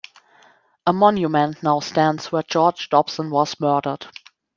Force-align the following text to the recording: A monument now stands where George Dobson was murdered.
A 0.87 0.91
monument 0.93 1.61
now 1.61 1.79
stands 1.79 2.31
where 2.31 2.41
George 2.41 2.89
Dobson 2.89 3.29
was 3.29 3.59
murdered. 3.59 4.07